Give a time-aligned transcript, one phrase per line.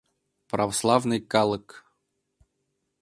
[0.51, 1.67] —Православный калык!